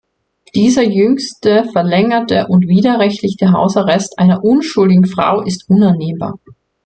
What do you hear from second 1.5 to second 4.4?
verlängerte und widerrechtliche Hausarrest